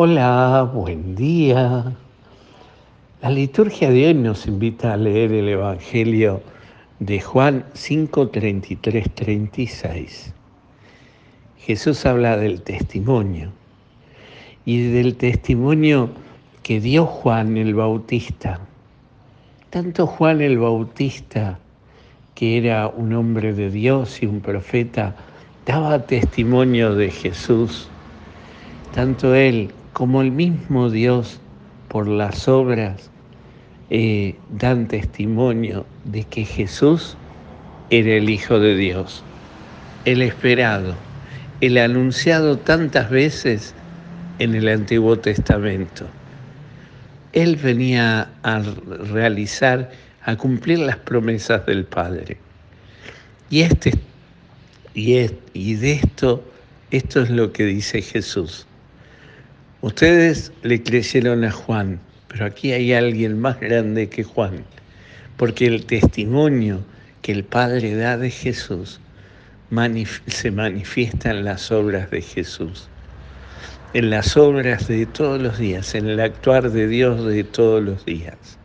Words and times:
Hola, 0.00 0.70
buen 0.72 1.16
día. 1.16 1.92
La 3.20 3.30
liturgia 3.30 3.90
de 3.90 4.06
hoy 4.06 4.14
nos 4.14 4.46
invita 4.46 4.92
a 4.92 4.96
leer 4.96 5.32
el 5.32 5.48
Evangelio 5.48 6.40
de 7.00 7.20
Juan 7.20 7.64
5, 7.74 8.28
33, 8.28 9.10
36. 9.12 10.32
Jesús 11.58 12.06
habla 12.06 12.36
del 12.36 12.62
testimonio 12.62 13.50
y 14.64 14.86
del 14.86 15.16
testimonio 15.16 16.10
que 16.62 16.78
dio 16.78 17.04
Juan 17.04 17.56
el 17.56 17.74
Bautista. 17.74 18.60
Tanto 19.70 20.06
Juan 20.06 20.40
el 20.40 20.60
Bautista, 20.60 21.58
que 22.36 22.56
era 22.56 22.86
un 22.86 23.14
hombre 23.14 23.52
de 23.52 23.68
Dios 23.68 24.22
y 24.22 24.26
un 24.26 24.42
profeta, 24.42 25.16
daba 25.66 26.06
testimonio 26.06 26.94
de 26.94 27.10
Jesús. 27.10 27.88
Tanto 28.94 29.34
él 29.34 29.72
como 29.98 30.22
el 30.22 30.30
mismo 30.30 30.90
Dios 30.90 31.40
por 31.88 32.06
las 32.06 32.46
obras 32.46 33.10
eh, 33.90 34.36
dan 34.48 34.86
testimonio 34.86 35.86
de 36.04 36.22
que 36.22 36.44
Jesús 36.44 37.16
era 37.90 38.12
el 38.12 38.30
Hijo 38.30 38.60
de 38.60 38.76
Dios, 38.76 39.24
el 40.04 40.22
esperado, 40.22 40.94
el 41.60 41.78
anunciado 41.78 42.58
tantas 42.58 43.10
veces 43.10 43.74
en 44.38 44.54
el 44.54 44.68
Antiguo 44.68 45.18
Testamento. 45.18 46.06
Él 47.32 47.56
venía 47.56 48.30
a 48.44 48.60
realizar, 49.12 49.90
a 50.22 50.36
cumplir 50.36 50.78
las 50.78 50.98
promesas 50.98 51.66
del 51.66 51.84
Padre. 51.84 52.36
Y, 53.50 53.62
este, 53.62 53.94
y, 54.94 55.16
y 55.54 55.74
de 55.74 55.92
esto, 55.94 56.44
esto 56.92 57.20
es 57.20 57.30
lo 57.30 57.52
que 57.52 57.64
dice 57.64 58.00
Jesús. 58.00 58.68
Ustedes 59.80 60.50
le 60.64 60.82
creyeron 60.82 61.44
a 61.44 61.52
Juan, 61.52 62.00
pero 62.26 62.46
aquí 62.46 62.72
hay 62.72 62.92
alguien 62.92 63.38
más 63.38 63.60
grande 63.60 64.08
que 64.08 64.24
Juan, 64.24 64.64
porque 65.36 65.66
el 65.66 65.86
testimonio 65.86 66.84
que 67.22 67.30
el 67.30 67.44
Padre 67.44 67.94
da 67.94 68.16
de 68.16 68.28
Jesús 68.28 68.98
se 70.26 70.50
manifiesta 70.50 71.30
en 71.30 71.44
las 71.44 71.70
obras 71.70 72.10
de 72.10 72.22
Jesús, 72.22 72.88
en 73.94 74.10
las 74.10 74.36
obras 74.36 74.88
de 74.88 75.06
todos 75.06 75.40
los 75.40 75.58
días, 75.58 75.94
en 75.94 76.08
el 76.08 76.18
actuar 76.18 76.72
de 76.72 76.88
Dios 76.88 77.24
de 77.24 77.44
todos 77.44 77.80
los 77.80 78.04
días. 78.04 78.58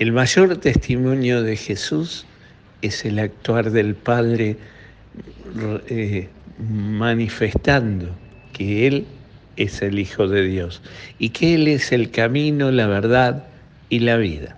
El 0.00 0.10
mayor 0.10 0.56
testimonio 0.56 1.44
de 1.44 1.54
Jesús 1.54 2.26
es 2.82 3.04
el 3.04 3.20
actuar 3.20 3.70
del 3.70 3.94
Padre 3.94 4.56
eh, 5.88 6.28
manifestando 6.58 8.08
que 8.52 8.88
Él 8.88 9.06
es 9.58 9.82
el 9.82 9.98
Hijo 9.98 10.28
de 10.28 10.42
Dios 10.44 10.80
y 11.18 11.30
que 11.30 11.54
Él 11.54 11.68
es 11.68 11.92
el 11.92 12.10
camino, 12.10 12.70
la 12.70 12.86
verdad 12.86 13.44
y 13.90 13.98
la 13.98 14.16
vida. 14.16 14.56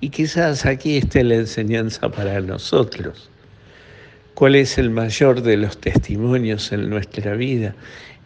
Y 0.00 0.10
quizás 0.10 0.66
aquí 0.66 0.98
esté 0.98 1.24
la 1.24 1.36
enseñanza 1.36 2.10
para 2.10 2.40
nosotros. 2.40 3.30
¿Cuál 4.34 4.54
es 4.54 4.76
el 4.76 4.90
mayor 4.90 5.42
de 5.42 5.56
los 5.56 5.80
testimonios 5.80 6.70
en 6.70 6.90
nuestra 6.90 7.34
vida? 7.34 7.74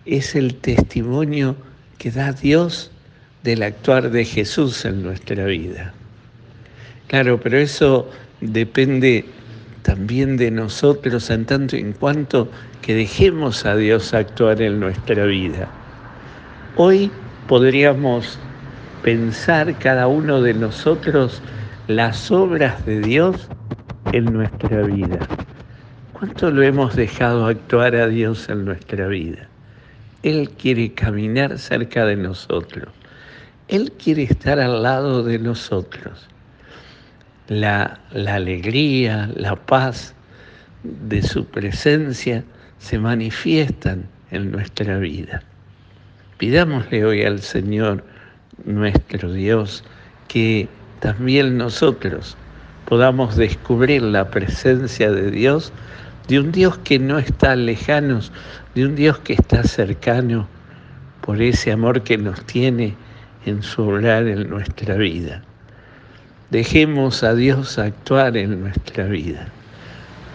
Es 0.04 0.34
el 0.34 0.56
testimonio 0.56 1.56
que 1.98 2.10
da 2.10 2.32
Dios 2.32 2.90
del 3.44 3.62
actuar 3.62 4.10
de 4.10 4.24
Jesús 4.24 4.84
en 4.84 5.02
nuestra 5.04 5.44
vida. 5.44 5.94
Claro, 7.06 7.40
pero 7.40 7.58
eso 7.58 8.10
depende 8.40 9.24
también 9.82 10.36
de 10.36 10.50
nosotros 10.50 11.30
en 11.30 11.44
tanto 11.44 11.76
en 11.76 11.92
cuanto 11.92 12.48
que 12.82 12.94
dejemos 12.94 13.64
a 13.64 13.76
Dios 13.76 14.14
actuar 14.14 14.60
en 14.60 14.80
nuestra 14.80 15.24
vida. 15.24 15.68
Hoy 16.76 17.10
podríamos 17.48 18.38
pensar 19.02 19.76
cada 19.78 20.06
uno 20.06 20.40
de 20.42 20.54
nosotros 20.54 21.42
las 21.88 22.30
obras 22.30 22.84
de 22.86 23.00
Dios 23.00 23.48
en 24.12 24.26
nuestra 24.26 24.82
vida. 24.82 25.18
¿Cuánto 26.12 26.50
lo 26.50 26.62
hemos 26.62 26.94
dejado 26.96 27.46
actuar 27.46 27.94
a 27.96 28.06
Dios 28.06 28.48
en 28.48 28.64
nuestra 28.64 29.06
vida? 29.06 29.48
Él 30.22 30.50
quiere 30.50 30.92
caminar 30.92 31.58
cerca 31.58 32.04
de 32.04 32.16
nosotros. 32.16 32.88
Él 33.68 33.92
quiere 33.92 34.24
estar 34.24 34.60
al 34.60 34.82
lado 34.82 35.22
de 35.22 35.38
nosotros 35.38 36.28
la, 37.50 37.98
alegría, 38.12 39.28
la 39.34 39.56
paz 39.56 40.14
de 40.84 41.20
su 41.20 41.44
presencia 41.46 42.44
se 42.78 42.96
manifiestan 42.96 44.04
en 44.30 44.52
nuestra 44.52 44.98
vida. 44.98 45.42
Pidámosle 46.38 47.04
hoy 47.04 47.24
al 47.24 47.40
Señor 47.40 48.04
nuestro 48.64 49.32
Dios 49.32 49.82
que 50.28 50.68
también 51.00 51.58
nosotros 51.58 52.36
podamos 52.84 53.34
descubrir 53.34 54.02
la 54.02 54.30
presencia 54.30 55.10
de 55.10 55.32
Dios, 55.32 55.72
de 56.28 56.38
un 56.38 56.52
Dios 56.52 56.78
que 56.78 57.00
no 57.00 57.18
está 57.18 57.56
lejano, 57.56 58.20
de 58.76 58.86
un 58.86 58.94
Dios 58.94 59.18
que 59.18 59.32
está 59.32 59.64
cercano 59.64 60.46
por 61.20 61.42
ese 61.42 61.72
amor 61.72 62.04
que 62.04 62.16
nos 62.16 62.44
tiene 62.46 62.94
en 63.44 63.60
su 63.64 63.82
obrar 63.82 64.28
en 64.28 64.48
nuestra 64.48 64.94
vida. 64.94 65.42
Dejemos 66.50 67.22
a 67.22 67.36
Dios 67.36 67.78
actuar 67.78 68.36
en 68.36 68.62
nuestra 68.62 69.04
vida. 69.04 69.46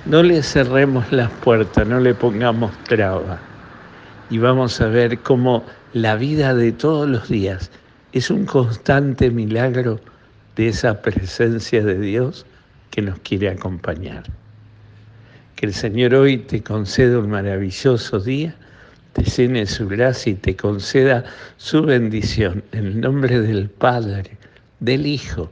No 0.06 0.24
le 0.24 0.42
cerremos 0.44 1.12
las 1.12 1.30
puertas, 1.30 1.86
no 1.86 2.00
le 2.00 2.14
pongamos 2.14 2.72
traba. 2.84 3.38
Y 4.30 4.38
vamos 4.38 4.80
a 4.80 4.88
ver 4.88 5.20
cómo 5.20 5.66
la 5.92 6.16
vida 6.16 6.56
de 6.56 6.72
todos 6.72 7.10
los 7.10 7.28
días 7.28 7.70
es 8.14 8.30
un 8.30 8.46
constante 8.46 9.30
milagro 9.30 10.00
de 10.56 10.70
esa 10.70 11.02
presencia 11.02 11.84
de 11.84 12.00
Dios 12.00 12.46
que 12.92 13.02
nos 13.02 13.20
quiere 13.20 13.50
acompañar. 13.50 14.24
Que 15.58 15.66
el 15.66 15.74
Señor 15.74 16.16
hoy 16.16 16.38
te 16.38 16.64
conceda 16.64 17.20
un 17.20 17.30
maravilloso 17.30 18.22
día, 18.22 18.56
te 19.12 19.24
llene 19.26 19.66
su 19.66 19.86
gracia 19.90 20.32
y 20.32 20.36
te 20.36 20.56
conceda 20.56 21.26
su 21.58 21.82
bendición. 21.82 22.64
En 22.72 22.86
el 22.86 23.02
nombre 23.02 23.42
del 23.42 23.70
Padre, 23.70 24.38
del 24.80 25.06
Hijo, 25.08 25.52